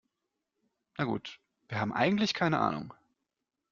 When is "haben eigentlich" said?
1.79-2.33